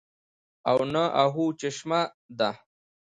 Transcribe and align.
او 0.69 0.77
نه 0.93 1.03
اۤهو 1.23 1.45
چشمه 1.61 2.01
ده 2.37 2.51